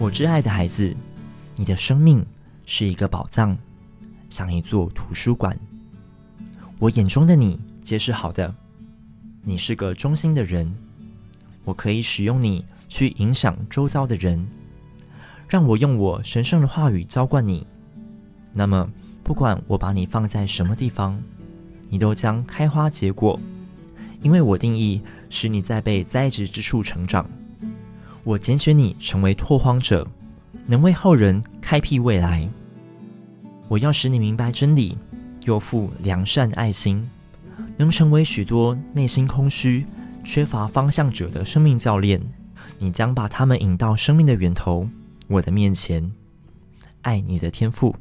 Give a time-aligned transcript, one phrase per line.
[0.00, 0.94] 我挚爱的孩子，
[1.56, 2.24] 你的生命
[2.64, 3.58] 是一个宝藏，
[4.30, 5.58] 像一座图书馆。
[6.78, 8.54] 我眼中的你皆是好的，
[9.42, 10.72] 你是个忠心的人，
[11.64, 14.46] 我可以使用你去影响周遭的人，
[15.48, 17.66] 让我用我神圣的话语浇灌你。
[18.52, 18.88] 那么，
[19.24, 21.20] 不管我把你放在什么地方，
[21.88, 23.38] 你都将开花结果，
[24.22, 27.28] 因为我定义使你在被栽植之处成长。
[28.28, 30.06] 我拣选你成为拓荒者，
[30.66, 32.46] 能为后人开辟未来。
[33.68, 34.98] 我要使你明白真理，
[35.44, 37.08] 又富良善爱心，
[37.78, 39.86] 能成为许多内心空虚、
[40.24, 42.20] 缺乏方向者的生命教练。
[42.78, 44.86] 你将把他们引到生命的源头，
[45.28, 46.12] 我的面前。
[47.00, 47.96] 爱你的天赋。